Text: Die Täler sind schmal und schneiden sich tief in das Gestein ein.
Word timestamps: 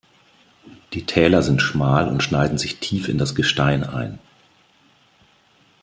Die 0.93 1.05
Täler 1.05 1.43
sind 1.43 1.61
schmal 1.61 2.07
und 2.09 2.23
schneiden 2.23 2.57
sich 2.57 2.79
tief 2.79 3.07
in 3.07 3.19
das 3.19 3.35
Gestein 3.35 3.83
ein. 3.83 4.17